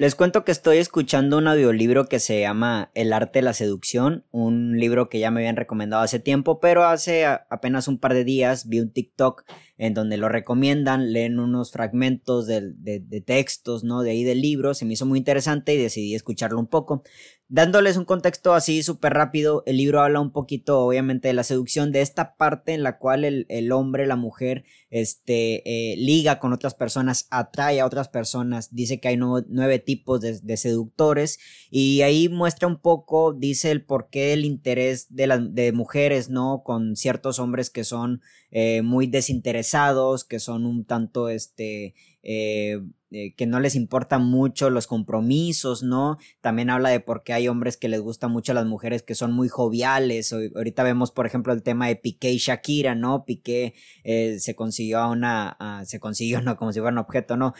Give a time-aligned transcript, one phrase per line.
[0.00, 4.24] Les cuento que estoy escuchando un audiolibro que se llama El arte de la seducción,
[4.30, 8.24] un libro que ya me habían recomendado hace tiempo, pero hace apenas un par de
[8.24, 9.44] días vi un TikTok
[9.76, 14.00] en donde lo recomiendan, leen unos fragmentos de, de, textos, ¿no?
[14.00, 17.02] De ahí del libro, se me hizo muy interesante y decidí escucharlo un poco.
[17.52, 21.90] Dándoles un contexto así súper rápido, el libro habla un poquito, obviamente, de la seducción,
[21.90, 26.52] de esta parte en la cual el, el hombre, la mujer, este, eh, liga con
[26.52, 31.40] otras personas, atrae a otras personas, dice que hay nueve tipos de, seductores
[31.70, 36.30] y ahí muestra un poco, dice el por qué el interés de las de mujeres,
[36.30, 36.62] ¿no?
[36.64, 38.20] Con ciertos hombres que son
[38.52, 44.70] eh, muy desinteresados, que son un tanto, este, eh, eh, que no les importan mucho
[44.70, 46.18] los compromisos, ¿no?
[46.40, 49.14] También habla de por qué hay hombres que les gustan mucho a las mujeres que
[49.14, 50.32] son muy joviales.
[50.32, 53.24] ahorita vemos, por ejemplo, el tema de Piqué y Shakira, ¿no?
[53.24, 53.74] Piqué
[54.38, 57.54] se consiguió a una, se consiguió, no como si fuera un objeto, ¿no?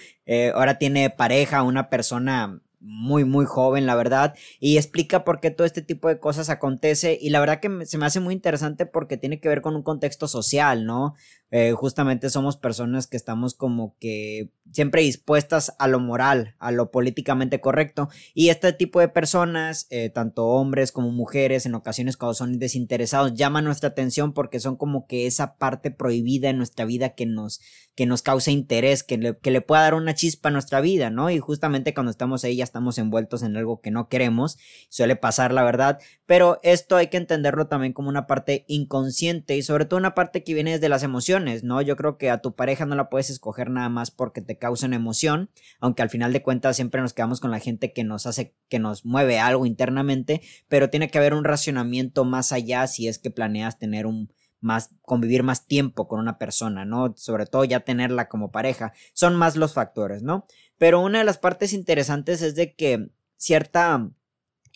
[0.54, 5.66] ahora tiene pareja, una persona muy, muy joven, la verdad, y explica por qué todo
[5.66, 9.18] este tipo de cosas acontece, y la verdad que se me hace muy interesante porque
[9.18, 11.14] tiene que ver con un contexto social, ¿no?
[11.52, 16.92] Eh, justamente somos personas que estamos como que siempre dispuestas a lo moral, a lo
[16.92, 18.08] políticamente correcto.
[18.34, 23.34] Y este tipo de personas, eh, tanto hombres como mujeres, en ocasiones cuando son desinteresados,
[23.34, 27.60] llaman nuestra atención porque son como que esa parte prohibida en nuestra vida que nos,
[27.96, 31.10] que nos causa interés, que le, que le pueda dar una chispa a nuestra vida,
[31.10, 31.30] ¿no?
[31.30, 34.56] Y justamente cuando estamos ahí ya estamos envueltos en algo que no queremos,
[34.88, 39.62] suele pasar la verdad, pero esto hay que entenderlo también como una parte inconsciente y
[39.62, 41.82] sobre todo una parte que viene desde las emociones ¿no?
[41.82, 44.86] Yo creo que a tu pareja no la puedes escoger nada más porque te causa
[44.86, 48.26] una emoción, aunque al final de cuentas siempre nos quedamos con la gente que nos
[48.26, 53.08] hace, que nos mueve algo internamente, pero tiene que haber un racionamiento más allá si
[53.08, 57.14] es que planeas tener un más convivir más tiempo con una persona, ¿no?
[57.16, 60.46] Sobre todo ya tenerla como pareja, son más los factores, ¿no?
[60.78, 64.10] Pero una de las partes interesantes es de que cierta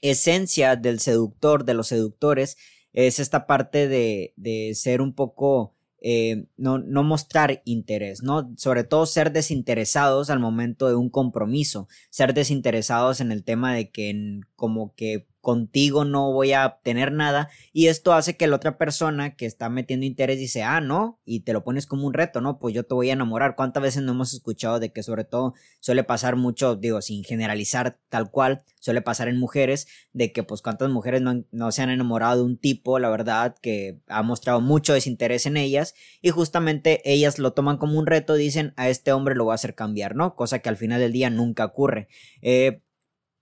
[0.00, 2.56] esencia del seductor, de los seductores,
[2.92, 5.73] es esta parte de, de ser un poco
[6.06, 8.52] eh, no, no mostrar interés, ¿no?
[8.58, 13.90] Sobre todo ser desinteresados al momento de un compromiso, ser desinteresados en el tema de
[13.90, 18.78] que como que contigo no voy a tener nada y esto hace que la otra
[18.78, 22.40] persona que está metiendo interés dice, ah, no, y te lo pones como un reto,
[22.40, 22.58] ¿no?
[22.58, 23.54] Pues yo te voy a enamorar.
[23.54, 27.98] ¿Cuántas veces no hemos escuchado de que sobre todo suele pasar mucho, digo, sin generalizar
[28.08, 31.90] tal cual, suele pasar en mujeres, de que pues cuántas mujeres no, no se han
[31.90, 37.00] enamorado de un tipo, la verdad, que ha mostrado mucho desinterés en ellas y justamente
[37.04, 40.16] ellas lo toman como un reto, dicen, a este hombre lo voy a hacer cambiar,
[40.16, 40.34] ¿no?
[40.34, 42.08] Cosa que al final del día nunca ocurre.
[42.42, 42.80] Eh,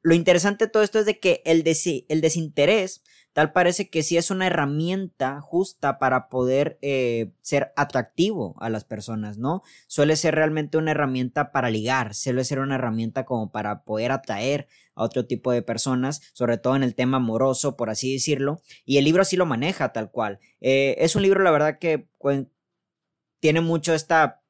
[0.03, 1.65] lo interesante de todo esto es de que el,
[2.09, 3.03] el desinterés
[3.33, 8.85] tal parece que sí es una herramienta justa para poder eh, ser atractivo a las
[8.85, 9.63] personas, ¿no?
[9.87, 14.69] Suele ser realmente una herramienta para ligar, suele ser una herramienta como para poder atraer
[14.95, 18.99] a otro tipo de personas, sobre todo en el tema amoroso, por así decirlo, y
[18.99, 20.39] el libro así lo maneja tal cual.
[20.61, 22.09] Eh, es un libro, la verdad, que
[23.41, 24.42] tiene mucho esta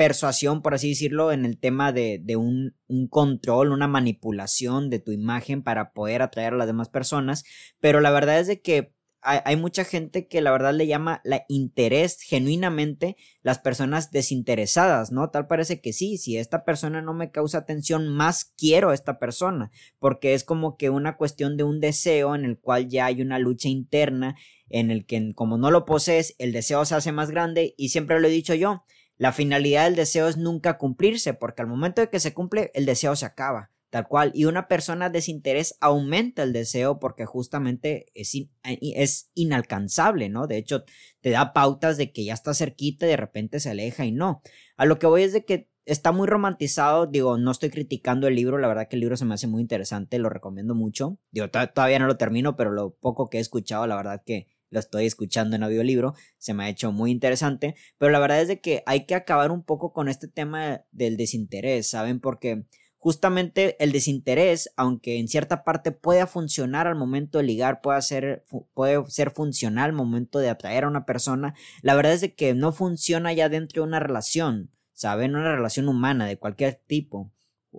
[0.00, 2.74] persuasión, por así decirlo, en el tema de, un,
[3.10, 7.44] control, una manipulación de tu imagen para poder atraer a las demás personas,
[7.80, 11.44] pero la verdad es de que hay, mucha gente que la verdad le llama la
[11.50, 15.28] interés genuinamente las personas desinteresadas, ¿no?
[15.28, 19.18] Tal parece que sí, si esta persona no me causa atención, más quiero a esta
[19.18, 23.20] persona, porque es como que una cuestión de un deseo en el cual ya hay
[23.20, 24.34] una lucha interna
[24.70, 28.18] en el que como no lo posees, el deseo se hace más grande y siempre
[28.18, 28.82] lo he dicho yo,
[29.20, 32.86] la finalidad del deseo es nunca cumplirse, porque al momento de que se cumple, el
[32.86, 34.32] deseo se acaba, tal cual.
[34.34, 40.46] Y una persona desinterés aumenta el deseo porque justamente es, eh, es inalcanzable, ¿no?
[40.46, 40.84] De hecho,
[41.20, 44.40] te da pautas de que ya está cerquita y de repente se aleja y no.
[44.78, 48.36] A lo que voy es de que está muy romantizado, digo, no estoy criticando el
[48.36, 51.18] libro, la verdad que el libro se me hace muy interesante, lo recomiendo mucho.
[51.30, 54.80] Digo, todavía no lo termino, pero lo poco que he escuchado, la verdad que lo
[54.80, 58.60] estoy escuchando en audiolibro, se me ha hecho muy interesante, pero la verdad es de
[58.60, 62.20] que hay que acabar un poco con este tema del desinterés, ¿saben?
[62.20, 62.64] Porque
[62.96, 68.44] justamente el desinterés, aunque en cierta parte pueda funcionar al momento de ligar, puede ser,
[68.74, 72.54] puede ser funcional al momento de atraer a una persona, la verdad es de que
[72.54, 75.34] no funciona ya dentro de una relación, ¿saben?
[75.34, 77.32] Una relación humana de cualquier tipo.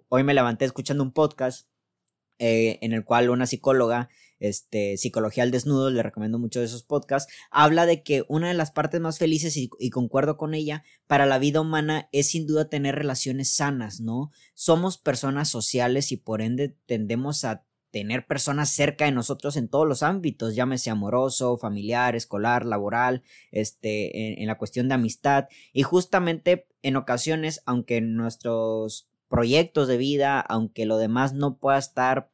[0.10, 1.68] Hoy me levanté escuchando un podcast
[2.40, 4.10] eh, en el cual una psicóloga
[4.42, 8.56] este, Psicología al Desnudo, le recomiendo mucho de esos podcasts, habla de que una de
[8.56, 12.68] las partes más felices, y, concuerdo con ella, para la vida humana es sin duda
[12.68, 14.32] tener relaciones sanas, ¿no?
[14.54, 19.88] Somos personas sociales y por ende tendemos a tener personas cerca de nosotros en todos
[19.88, 23.22] los ámbitos, llámese amoroso, familiar, escolar, laboral,
[23.52, 25.50] este, en, en la cuestión de amistad.
[25.72, 32.31] Y justamente en ocasiones, aunque nuestros proyectos de vida, aunque lo demás no pueda estar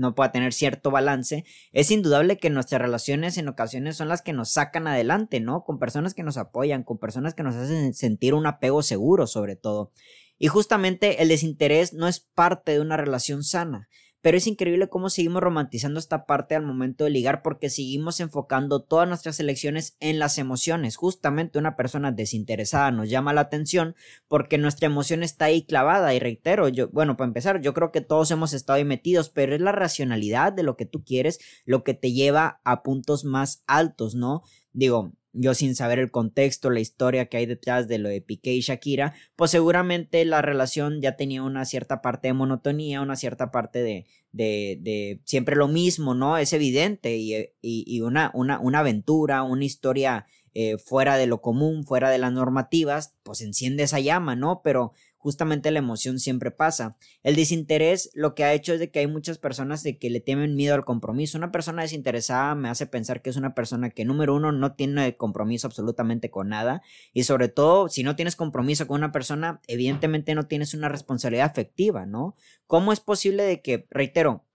[0.00, 4.32] no pueda tener cierto balance, es indudable que nuestras relaciones en ocasiones son las que
[4.32, 5.62] nos sacan adelante, ¿no?
[5.62, 9.56] Con personas que nos apoyan, con personas que nos hacen sentir un apego seguro sobre
[9.56, 9.92] todo.
[10.38, 13.88] Y justamente el desinterés no es parte de una relación sana.
[14.22, 18.82] Pero es increíble cómo seguimos romantizando esta parte al momento de ligar porque seguimos enfocando
[18.82, 20.96] todas nuestras elecciones en las emociones.
[20.96, 23.94] Justamente una persona desinteresada nos llama la atención
[24.28, 26.14] porque nuestra emoción está ahí clavada.
[26.14, 29.54] Y reitero, yo, bueno, para empezar, yo creo que todos hemos estado ahí metidos, pero
[29.54, 33.62] es la racionalidad de lo que tú quieres lo que te lleva a puntos más
[33.66, 34.42] altos, ¿no?
[34.72, 38.54] Digo, yo sin saber el contexto, la historia que hay detrás de lo de Piqué
[38.54, 43.50] y Shakira, pues seguramente la relación ya tenía una cierta parte de monotonía, una cierta
[43.50, 46.36] parte de, de, de siempre lo mismo, ¿no?
[46.36, 51.40] Es evidente y, y, y una, una, una aventura, una historia eh, fuera de lo
[51.40, 54.62] común, fuera de las normativas, pues enciende esa llama, ¿no?
[54.64, 56.96] Pero justamente la emoción siempre pasa.
[57.22, 60.20] El desinterés lo que ha hecho es de que hay muchas personas de que le
[60.20, 61.36] temen miedo al compromiso.
[61.36, 65.16] Una persona desinteresada me hace pensar que es una persona que número uno no tiene
[65.16, 66.82] compromiso absolutamente con nada
[67.12, 71.46] y sobre todo si no tienes compromiso con una persona evidentemente no tienes una responsabilidad
[71.50, 72.34] afectiva, ¿no?
[72.66, 74.46] ¿Cómo es posible de que, reitero,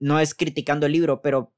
[0.00, 1.52] no es criticando el libro, pero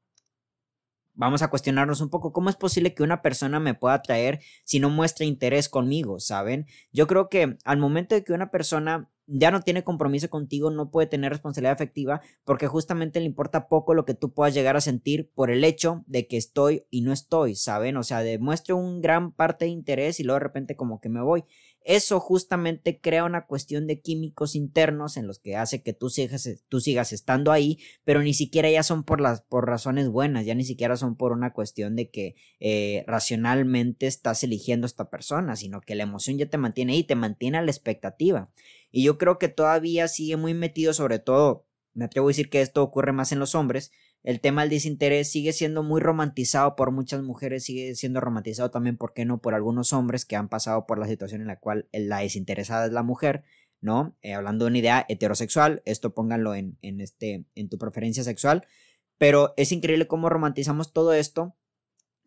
[1.21, 4.81] vamos a cuestionarnos un poco cómo es posible que una persona me pueda atraer si
[4.81, 6.67] no muestra interés conmigo, ¿saben?
[6.93, 10.91] Yo creo que al momento de que una persona ya no tiene compromiso contigo, no
[10.91, 14.81] puede tener responsabilidad afectiva porque justamente le importa poco lo que tú puedas llegar a
[14.81, 17.99] sentir por el hecho de que estoy y no estoy, ¿saben?
[17.99, 21.21] O sea, demuestro un gran parte de interés y luego de repente como que me
[21.21, 21.45] voy.
[21.83, 26.49] Eso justamente crea una cuestión de químicos internos en los que hace que tú sigas,
[26.69, 30.55] tú sigas estando ahí, pero ni siquiera ya son por, las, por razones buenas, ya
[30.55, 35.57] ni siquiera son por una cuestión de que eh, racionalmente estás eligiendo a esta persona,
[35.57, 38.51] sino que la emoción ya te mantiene ahí, te mantiene a la expectativa.
[38.91, 42.61] Y yo creo que todavía sigue muy metido, sobre todo, me atrevo a decir que
[42.61, 43.91] esto ocurre más en los hombres,
[44.23, 48.97] el tema del desinterés sigue siendo muy romantizado por muchas mujeres, sigue siendo romantizado también,
[48.97, 51.89] ¿por qué no?, por algunos hombres que han pasado por la situación en la cual
[51.93, 53.45] la desinteresada es la mujer,
[53.81, 54.17] ¿no?
[54.21, 58.67] Eh, hablando de una idea heterosexual, esto pónganlo en, en, este, en tu preferencia sexual,
[59.17, 61.57] pero es increíble cómo romantizamos todo esto,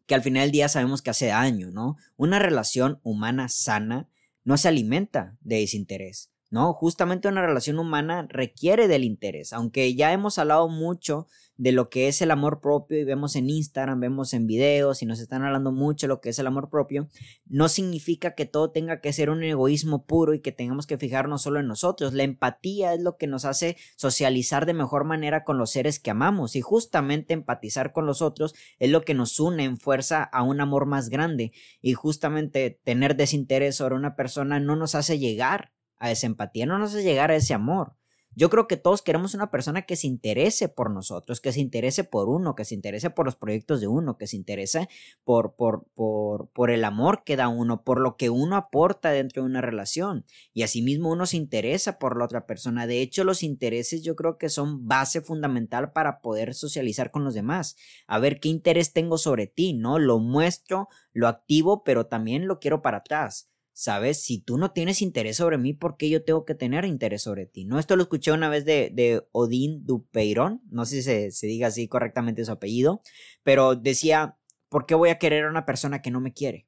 [0.08, 1.98] que al final del día sabemos que hace daño, ¿no?
[2.18, 4.10] Una relación humana sana
[4.44, 6.33] no se alimenta de desinterés.
[6.54, 6.72] ¿No?
[6.72, 11.26] Justamente una relación humana requiere del interés, aunque ya hemos hablado mucho
[11.58, 15.08] de lo que es el amor propio y vemos en Instagram, vemos en videos y
[15.08, 17.10] nos están hablando mucho de lo que es el amor propio,
[17.48, 21.42] no significa que todo tenga que ser un egoísmo puro y que tengamos que fijarnos
[21.42, 22.14] solo en nosotros.
[22.14, 26.12] La empatía es lo que nos hace socializar de mejor manera con los seres que
[26.12, 30.44] amamos y justamente empatizar con los otros es lo que nos une en fuerza a
[30.44, 31.52] un amor más grande
[31.82, 35.72] y justamente tener desinterés sobre una persona no nos hace llegar
[36.04, 37.96] a esa empatía, no nos hace llegar a ese amor.
[38.36, 42.04] Yo creo que todos queremos una persona que se interese por nosotros, que se interese
[42.04, 44.90] por uno, que se interese por los proyectos de uno, que se interese
[45.24, 49.44] por, por, por, por el amor que da uno, por lo que uno aporta dentro
[49.44, 50.26] de una relación.
[50.52, 52.88] Y asimismo uno se interesa por la otra persona.
[52.88, 57.36] De hecho, los intereses yo creo que son base fundamental para poder socializar con los
[57.36, 57.76] demás.
[58.08, 60.00] A ver qué interés tengo sobre ti, ¿no?
[60.00, 63.53] Lo muestro, lo activo, pero también lo quiero para atrás.
[63.76, 64.24] ¿Sabes?
[64.24, 67.48] Si tú no tienes interés sobre mí, ¿por qué yo tengo que tener interés sobre
[67.48, 67.66] ti?
[67.66, 71.48] No, esto lo escuché una vez de, de Odín Dupeyron, no sé si se, se,
[71.48, 73.02] diga así correctamente su apellido,
[73.42, 74.38] pero decía,
[74.70, 76.68] ¿por qué voy a querer a una persona que no me quiere?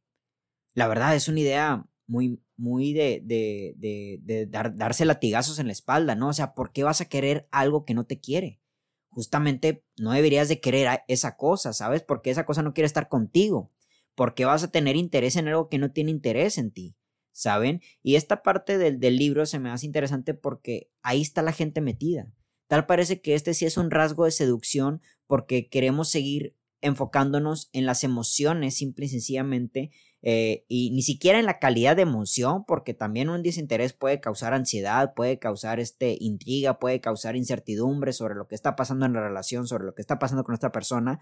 [0.74, 5.68] La verdad es una idea muy, muy de, de, de, de dar, darse latigazos en
[5.68, 6.30] la espalda, ¿no?
[6.30, 8.62] O sea, ¿por qué vas a querer algo que no te quiere?
[9.10, 12.02] Justamente no deberías de querer esa cosa, ¿sabes?
[12.02, 13.72] Porque esa cosa no quiere estar contigo
[14.16, 16.96] porque vas a tener interés en algo que no tiene interés en ti,
[17.32, 17.82] ¿saben?
[18.02, 21.82] Y esta parte del, del libro se me hace interesante porque ahí está la gente
[21.82, 22.32] metida.
[22.68, 27.86] Tal parece que este sí es un rasgo de seducción porque queremos seguir enfocándonos en
[27.86, 29.92] las emociones simple y sencillamente
[30.22, 34.54] eh, y ni siquiera en la calidad de emoción porque también un desinterés puede causar
[34.54, 39.22] ansiedad, puede causar este intriga, puede causar incertidumbre sobre lo que está pasando en la
[39.22, 41.20] relación, sobre lo que está pasando con esta persona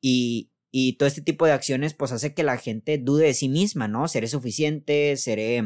[0.00, 3.48] y, y todo este tipo de acciones pues hace que la gente dude de sí
[3.48, 4.08] misma, ¿no?
[4.08, 5.62] Seré suficiente, seré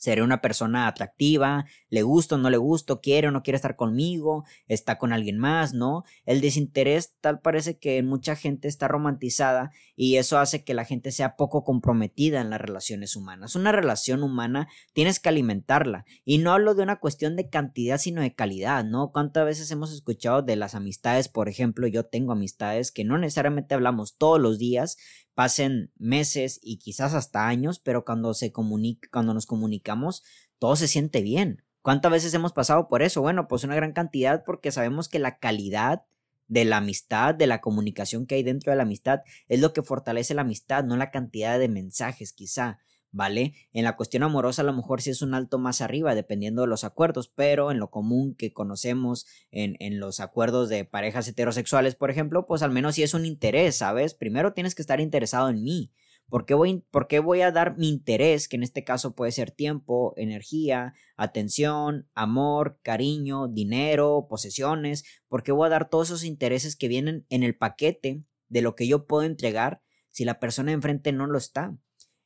[0.00, 3.76] seré una persona atractiva, le gusto o no le gusto, quiere o no quiere estar
[3.76, 6.04] conmigo, está con alguien más, ¿no?
[6.24, 11.12] El desinterés tal parece que mucha gente está romantizada y eso hace que la gente
[11.12, 13.54] sea poco comprometida en las relaciones humanas.
[13.56, 18.22] Una relación humana tienes que alimentarla y no hablo de una cuestión de cantidad sino
[18.22, 19.12] de calidad, ¿no?
[19.12, 23.74] ¿Cuántas veces hemos escuchado de las amistades, por ejemplo, yo tengo amistades que no necesariamente
[23.74, 24.96] hablamos todos los días,
[25.40, 30.22] pasen meses y quizás hasta años, pero cuando se comunica, cuando nos comunicamos,
[30.58, 31.64] todo se siente bien.
[31.80, 33.22] ¿Cuántas veces hemos pasado por eso?
[33.22, 36.04] Bueno, pues una gran cantidad porque sabemos que la calidad
[36.48, 39.82] de la amistad, de la comunicación que hay dentro de la amistad, es lo que
[39.82, 42.78] fortalece la amistad, no la cantidad de mensajes quizá.
[43.12, 43.54] ¿Vale?
[43.72, 46.68] En la cuestión amorosa a lo mejor sí es un alto más arriba, dependiendo de
[46.68, 51.94] los acuerdos, pero en lo común que conocemos en, en, los acuerdos de parejas heterosexuales,
[51.94, 54.14] por ejemplo, pues al menos sí es un interés, ¿sabes?
[54.14, 55.92] Primero tienes que estar interesado en mí.
[56.30, 59.32] ¿Por qué, voy, ¿Por qué voy a dar mi interés, que en este caso puede
[59.32, 65.04] ser tiempo, energía, atención, amor, cariño, dinero, posesiones?
[65.26, 68.76] ¿Por qué voy a dar todos esos intereses que vienen en el paquete de lo
[68.76, 71.76] que yo puedo entregar si la persona enfrente no lo está?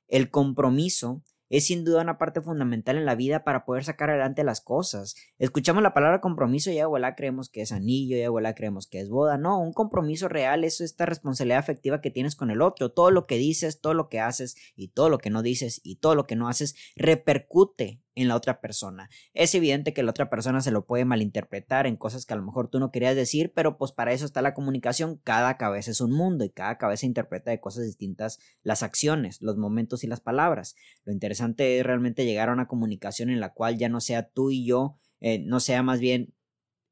[0.09, 4.45] El compromiso es sin duda una parte fundamental en la vida para poder sacar adelante
[4.45, 5.15] las cosas.
[5.39, 9.39] Escuchamos la palabra compromiso y ya creemos que es anillo, ya creemos que es boda.
[9.39, 12.91] No, un compromiso real es esta responsabilidad afectiva que tienes con el otro.
[12.91, 15.97] Todo lo que dices, todo lo que haces y todo lo que no dices y
[15.97, 19.09] todo lo que no haces repercute en la otra persona.
[19.33, 22.45] Es evidente que la otra persona se lo puede malinterpretar en cosas que a lo
[22.45, 25.21] mejor tú no querías decir, pero pues para eso está la comunicación.
[25.25, 29.57] Cada cabeza es un mundo y cada cabeza interpreta de cosas distintas las acciones, los
[29.57, 30.77] momentos y las palabras.
[31.05, 34.51] Lo interesante es realmente llegar a una comunicación en la cual ya no sea tú
[34.51, 36.35] y yo, eh, no sea más bien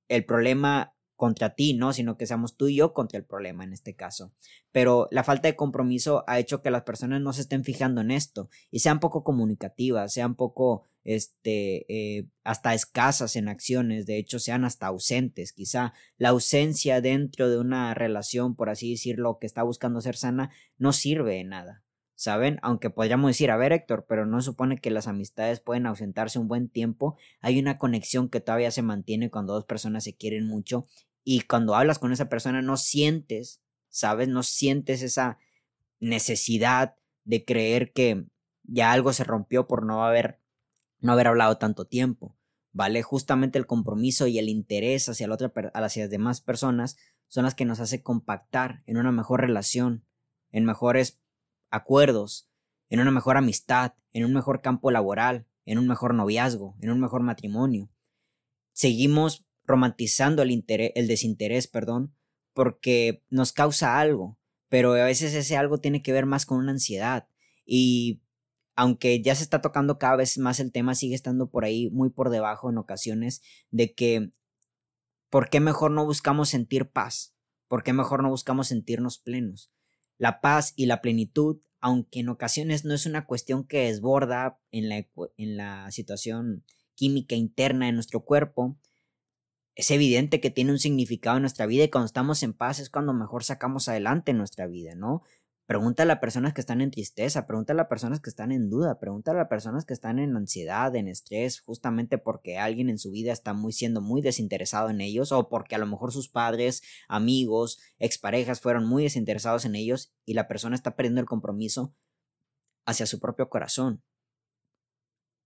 [0.09, 1.93] el problema contra ti, ¿no?
[1.93, 4.33] Sino que seamos tú y yo contra el problema en este caso.
[4.73, 8.11] Pero la falta de compromiso ha hecho que las personas no se estén fijando en
[8.11, 14.41] esto y sean poco comunicativas, sean poco, este, eh, hasta escasas en acciones, de hecho
[14.41, 15.52] sean hasta ausentes.
[15.52, 20.50] Quizá la ausencia dentro de una relación, por así decirlo, que está buscando ser sana,
[20.76, 21.85] no sirve de nada.
[22.14, 22.61] ¿saben?
[22.62, 26.47] Aunque podríamos decir, a ver Héctor, pero no supone que las amistades pueden ausentarse un
[26.47, 30.87] buen tiempo, hay una conexión que todavía se mantiene cuando dos personas se quieren mucho
[31.25, 34.29] y cuando hablas con esa persona no sientes, ¿sabes?
[34.29, 35.38] No sientes esa
[36.00, 38.26] necesidad de creer que
[38.64, 40.41] ya algo se rompió por no haber,
[41.00, 42.37] no haber hablado tanto tiempo,
[42.73, 43.02] ¿vale?
[43.02, 46.97] Justamente el compromiso y el interés hacia, la otra, hacia las demás personas
[47.29, 50.05] son las que nos hace compactar en una mejor relación,
[50.50, 51.21] en mejores
[51.71, 52.50] acuerdos,
[52.91, 57.00] en una mejor amistad, en un mejor campo laboral, en un mejor noviazgo, en un
[57.00, 57.91] mejor matrimonio.
[58.73, 62.14] Seguimos romantizando el, interés, el desinterés, perdón,
[62.52, 64.38] porque nos causa algo,
[64.69, 67.28] pero a veces ese algo tiene que ver más con una ansiedad
[67.64, 68.23] y
[68.75, 72.11] aunque ya se está tocando cada vez más el tema, sigue estando por ahí muy
[72.11, 74.33] por debajo en ocasiones de que
[75.31, 77.35] ¿por qué mejor no buscamos sentir paz?
[77.69, 79.71] ¿Por qué mejor no buscamos sentirnos plenos?
[80.19, 84.88] La paz y la plenitud, aunque en ocasiones no es una cuestión que desborda en
[84.88, 86.64] la, en la situación
[86.95, 88.78] química interna de nuestro cuerpo,
[89.75, 92.91] es evidente que tiene un significado en nuestra vida y cuando estamos en paz es
[92.91, 95.23] cuando mejor sacamos adelante nuestra vida, ¿no?
[95.64, 99.41] Pregúntale a personas que están en tristeza, pregúntale a personas que están en duda, pregúntale
[99.41, 103.55] a personas que están en ansiedad, en estrés, justamente porque alguien en su vida está
[103.55, 108.61] muy siendo muy desinteresado en ellos o porque a lo mejor sus padres, amigos, exparejas
[108.61, 111.95] fueron muy desinteresados en ellos y la persona está perdiendo el compromiso
[112.85, 114.02] hacia su propio corazón,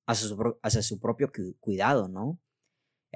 [0.06, 1.30] hacia su propio
[1.60, 2.40] cuidado, ¿no?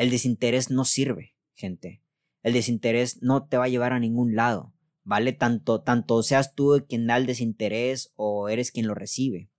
[0.00, 2.00] El desinterés no sirve, gente.
[2.42, 4.72] El desinterés no te va a llevar a ningún lado,
[5.04, 5.34] ¿vale?
[5.34, 9.50] Tanto, tanto seas tú quien da el desinterés o eres quien lo recibe,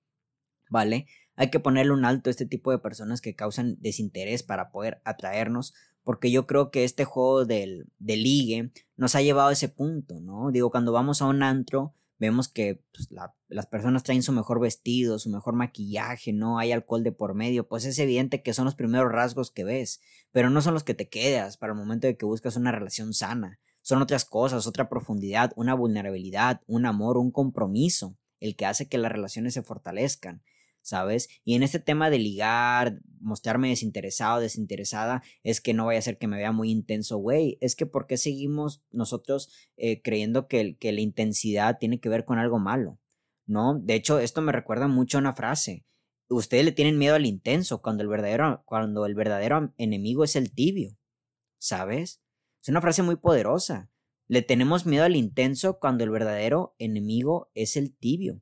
[0.67, 1.05] ¿vale?
[1.35, 4.99] Hay que ponerle un alto a este tipo de personas que causan desinterés para poder
[5.05, 9.69] atraernos, porque yo creo que este juego del, del ligue nos ha llevado a ese
[9.69, 10.49] punto, ¿no?
[10.49, 13.09] Digo, cuando vamos a un antro, vemos que pues,
[13.49, 17.67] las personas traen su mejor vestido, su mejor maquillaje, no hay alcohol de por medio,
[17.67, 20.01] pues es evidente que son los primeros rasgos que ves,
[20.31, 23.15] pero no son los que te quedas para el momento de que buscas una relación
[23.15, 23.59] sana.
[23.81, 28.99] Son otras cosas, otra profundidad, una vulnerabilidad, un amor, un compromiso, el que hace que
[28.99, 30.43] las relaciones se fortalezcan.
[30.81, 31.29] ¿Sabes?
[31.43, 36.17] Y en este tema de ligar, mostrarme desinteresado, desinteresada, es que no vaya a ser
[36.17, 37.57] que me vea muy intenso, güey.
[37.61, 42.25] Es que ¿por qué seguimos nosotros eh, creyendo que, que la intensidad tiene que ver
[42.25, 42.99] con algo malo?
[43.45, 43.79] ¿No?
[43.79, 45.85] De hecho, esto me recuerda mucho a una frase.
[46.29, 50.53] Ustedes le tienen miedo al intenso cuando el verdadero, cuando el verdadero enemigo es el
[50.53, 50.97] tibio.
[51.57, 52.21] ¿Sabes?
[52.61, 53.91] Es una frase muy poderosa.
[54.27, 58.41] Le tenemos miedo al intenso cuando el verdadero enemigo es el tibio.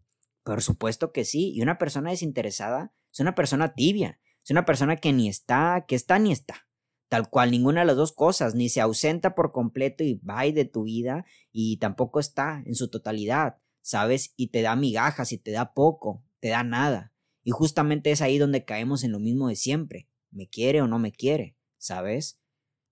[0.50, 1.52] Por supuesto que sí.
[1.54, 4.20] Y una persona desinteresada es una persona tibia.
[4.44, 6.68] Es una persona que ni está, que está ni está.
[7.08, 10.66] Tal cual, ninguna de las dos cosas, ni se ausenta por completo y va de
[10.66, 14.34] tu vida, y tampoco está en su totalidad, ¿sabes?
[14.38, 17.14] Y te da migajas y te da poco, te da nada.
[17.44, 20.10] Y justamente es ahí donde caemos en lo mismo de siempre.
[20.32, 21.58] ¿Me quiere o no me quiere?
[21.78, 22.40] ¿Sabes?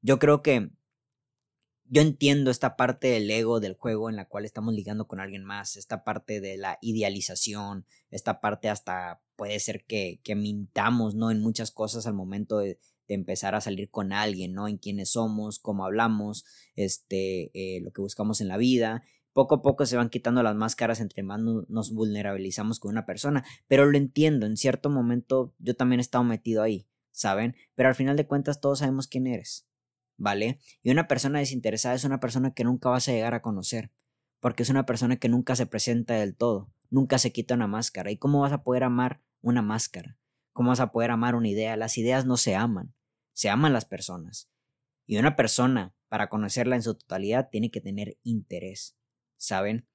[0.03, 0.69] Yo creo que
[1.89, 5.43] yo entiendo esta parte del ego del juego en la cual estamos ligando con alguien
[5.43, 11.31] más, esta parte de la idealización, esta parte hasta puede ser que, mintamos, ¿no?
[11.31, 14.67] En muchas cosas al momento de, de empezar a salir con alguien, ¿no?
[14.67, 19.03] En quiénes somos, cómo hablamos, este, eh, lo que buscamos en la vida.
[19.33, 23.45] Poco a poco se van quitando las máscaras entre más nos vulnerabilizamos con una persona.
[23.67, 27.55] Pero lo entiendo, en cierto momento yo también he estado metido ahí, ¿saben?
[27.75, 29.67] Pero al final de cuentas todos sabemos quién eres,
[30.17, 30.59] ¿vale?
[30.83, 33.91] Y una persona desinteresada es una persona que nunca vas a llegar a conocer,
[34.39, 38.11] porque es una persona que nunca se presenta del todo, nunca se quita una máscara.
[38.11, 40.17] ¿Y cómo vas a poder amar una máscara?
[40.53, 41.77] ¿Cómo vas a poder amar una idea?
[41.77, 42.93] Las ideas no se aman,
[43.33, 44.49] se aman las personas.
[45.05, 48.97] Y una persona, para conocerla en su totalidad, tiene que tener interés,
[49.37, 49.87] ¿saben?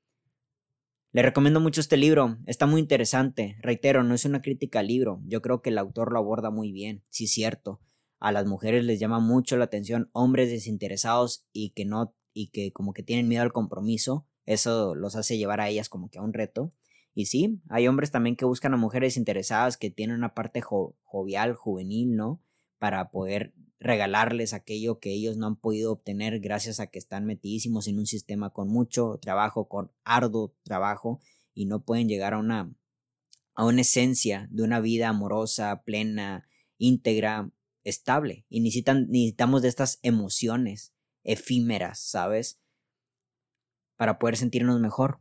[1.12, 3.58] Le recomiendo mucho este libro, está muy interesante.
[3.60, 6.72] Reitero, no es una crítica al libro, yo creo que el autor lo aborda muy
[6.72, 7.80] bien, sí cierto.
[8.22, 12.72] A las mujeres les llama mucho la atención hombres desinteresados y que no y que
[12.72, 16.22] como que tienen miedo al compromiso, eso los hace llevar a ellas como que a
[16.22, 16.72] un reto.
[17.14, 21.56] Y sí, hay hombres también que buscan a mujeres interesadas que tienen una parte jovial,
[21.56, 22.40] juvenil, ¿no?
[22.78, 27.88] Para poder regalarles aquello que ellos no han podido obtener gracias a que están metidísimos
[27.88, 31.18] en un sistema con mucho trabajo, con arduo trabajo
[31.54, 32.72] y no pueden llegar a una
[33.54, 36.46] a una esencia de una vida amorosa, plena,
[36.78, 37.50] íntegra,
[37.84, 40.92] estable y necesitan necesitamos de estas emociones
[41.24, 42.60] efímeras, ¿sabes?
[43.96, 45.20] Para poder sentirnos mejor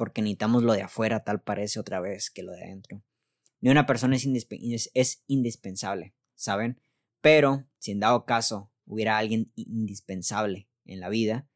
[0.00, 3.04] porque necesitamos lo de afuera, tal parece otra vez que lo de adentro.
[3.60, 6.80] Ni una persona es, es indispensable, ¿saben?
[7.20, 11.50] Pero si en dado caso hubiera alguien indispensable en la vida,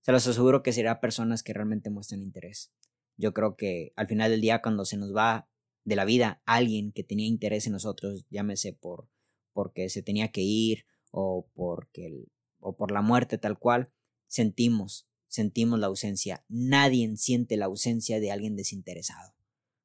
[0.00, 2.72] se los aseguro que será personas que realmente muestren interés.
[3.18, 5.49] Yo creo que al final del día, cuando se nos va
[5.90, 9.10] de la vida alguien que tenía interés en nosotros, llámese por
[9.52, 12.24] porque se tenía que ir o porque
[12.60, 13.90] o por la muerte tal cual,
[14.26, 16.44] sentimos sentimos la ausencia.
[16.48, 19.32] Nadie siente la ausencia de alguien desinteresado.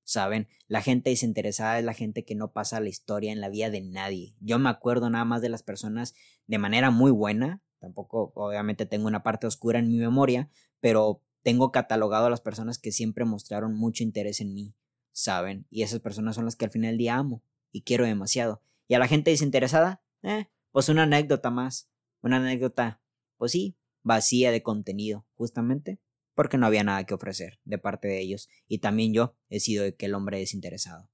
[0.03, 0.47] ¿Saben?
[0.67, 3.81] La gente desinteresada es la gente que no pasa la historia en la vida de
[3.81, 4.35] nadie.
[4.39, 6.13] Yo me acuerdo nada más de las personas
[6.45, 7.61] de manera muy buena.
[7.79, 12.77] Tampoco, obviamente, tengo una parte oscura en mi memoria, pero tengo catalogado a las personas
[12.77, 14.73] que siempre mostraron mucho interés en mí.
[15.15, 15.65] ¿Saben?
[15.69, 18.61] Y esas personas son las que al final del día amo y quiero demasiado.
[18.89, 21.89] Y a la gente desinteresada, eh, pues una anécdota más.
[22.21, 22.99] Una anécdota,
[23.37, 25.99] pues sí, vacía de contenido, justamente
[26.35, 29.85] porque no había nada que ofrecer de parte de ellos y también yo he sido
[29.85, 31.09] aquel hombre desinteresado.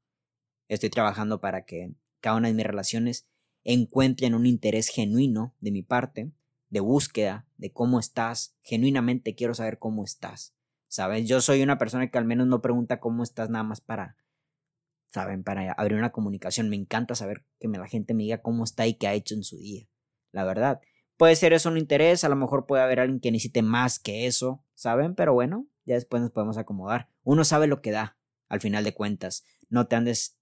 [0.68, 3.28] Estoy trabajando para que cada una de mis relaciones
[3.64, 6.32] encuentren un interés genuino de mi parte,
[6.70, 10.56] de búsqueda de cómo estás, genuinamente quiero saber cómo estás.
[10.92, 11.26] ¿Sabes?
[11.26, 14.18] Yo soy una persona que al menos no pregunta cómo estás nada más para,
[15.10, 15.42] ¿saben?
[15.42, 16.68] Para abrir una comunicación.
[16.68, 19.44] Me encanta saber que la gente me diga cómo está y qué ha hecho en
[19.44, 19.88] su día.
[20.34, 20.82] La verdad.
[21.16, 24.28] Puede ser eso un interés, a lo mejor puede haber alguien que necesite más que
[24.28, 25.16] eso, ¿saben?
[25.16, 27.08] Pero bueno, ya después nos podemos acomodar.
[27.24, 28.18] Uno sabe lo que da,
[28.50, 29.46] al final de cuentas.
[29.70, 30.42] No te andes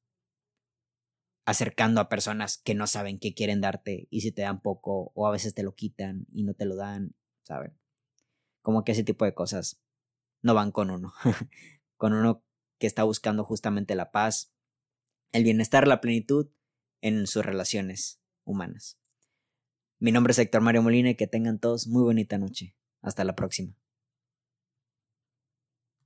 [1.45, 5.27] acercando a personas que no saben qué quieren darte y si te dan poco o
[5.27, 7.77] a veces te lo quitan y no te lo dan, ¿saben?
[8.63, 9.79] Como que ese tipo de cosas
[10.41, 11.13] no van con uno,
[11.97, 12.43] con uno
[12.78, 14.54] que está buscando justamente la paz,
[15.32, 16.49] el bienestar, la plenitud
[17.02, 18.97] en sus relaciones humanas.
[19.99, 22.75] Mi nombre es Héctor Mario Molina y que tengan todos muy bonita noche.
[23.02, 23.73] Hasta la próxima.